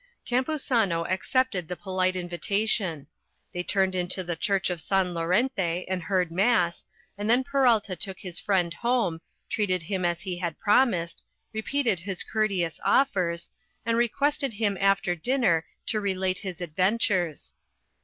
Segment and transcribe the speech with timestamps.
[0.25, 3.05] Campuzano accepted the polite invitation.
[3.53, 6.83] They turned into the church of San Lorente and heard mass,
[7.19, 12.23] and then Peralta took his friend home, treated him as he had promised, repeated his
[12.23, 13.51] courteous offers,
[13.85, 17.53] and requested him after dinner to relate his adventures.